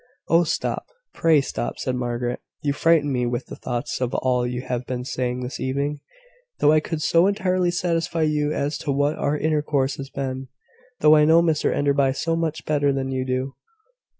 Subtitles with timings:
[0.29, 2.39] "Oh, stop; pray stop," said Margaret.
[2.63, 5.99] "You frighten me with the thoughts of all you have been saying this evening,
[6.57, 10.47] though I could so entirely satisfy you as to what our intercourse has been
[11.01, 13.53] though I know Mr Enderby so much better than you do.